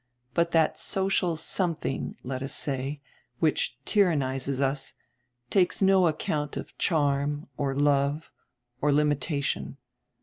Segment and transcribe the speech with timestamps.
[0.33, 3.01] But that social something, let us say,
[3.37, 4.95] which tyrannizes us,
[5.51, 8.31] takes no account of charm, or love,
[8.81, 9.77] or limitation.